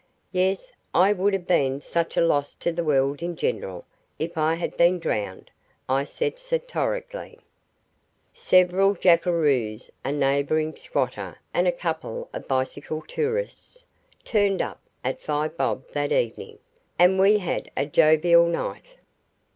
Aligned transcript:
"Yes; 0.31 0.71
I 0.95 1.13
would 1.13 1.31
have 1.33 1.45
been 1.45 1.79
such 1.79 2.17
a 2.17 2.21
loss 2.25 2.55
to 2.55 2.71
the 2.71 2.83
world 2.83 3.21
in 3.21 3.35
general 3.35 3.85
if 4.17 4.35
I 4.35 4.55
had 4.55 4.75
been 4.75 4.97
drowned," 4.97 5.51
I 5.87 6.05
said 6.05 6.39
satirically. 6.39 7.37
Several 8.33 8.95
jackeroos, 8.95 9.91
a 10.03 10.11
neighbouring 10.11 10.75
squatter, 10.75 11.37
and 11.53 11.67
a 11.67 11.71
couple 11.71 12.29
of 12.33 12.47
bicycle 12.47 13.03
tourists 13.07 13.85
turned 14.23 14.59
up 14.63 14.81
at 15.03 15.21
Five 15.21 15.55
Bob 15.55 15.83
that 15.93 16.11
evening, 16.11 16.57
and 16.97 17.19
we 17.19 17.37
had 17.37 17.69
a 17.77 17.85
jovial 17.85 18.47
night. 18.47 18.95